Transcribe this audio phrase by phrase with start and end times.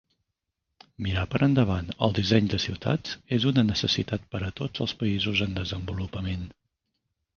[1.07, 5.45] Mirar per endavant el disseny de ciutats és una necessitat per a tots els països
[5.49, 6.53] en desenvolupament.